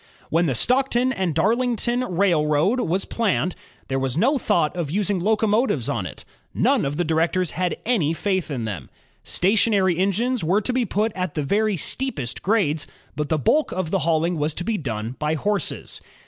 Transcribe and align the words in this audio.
When 0.31 0.47
the 0.47 0.55
Stockton 0.55 1.13
and 1.13 1.35
Darlington 1.35 1.99
Railroad 2.03 2.79
was 2.79 3.05
planned, 3.05 3.53
there 3.87 3.99
was 3.99 4.17
no 4.17 4.39
thought 4.39 4.75
of 4.75 4.89
using 4.89 5.19
locomotives 5.19 5.89
on 5.89 6.07
it. 6.07 6.25
None 6.55 6.85
of 6.85 6.95
the 6.97 7.03
directors 7.03 7.51
had 7.51 7.77
any 7.85 8.11
faith 8.11 8.49
in 8.49 8.65
them. 8.65 8.89
Station 9.23 9.75
ary 9.75 9.95
engines 9.99 10.43
were 10.43 10.59
to 10.61 10.73
be 10.73 10.85
put 10.85 11.11
at 11.13 11.35
the 11.35 11.43
very 11.43 11.77
steepest 11.77 12.41
grades, 12.41 12.87
but 13.15 13.29
the 13.29 13.37
bulk 13.37 13.71
of 13.71 13.91
the 13.91 13.99
hauling 13.99 14.39
was 14.39 14.55
to 14.55 14.63
be 14.63 14.75
done 14.79 15.17
by 15.19 15.35
horses. 15.35 16.01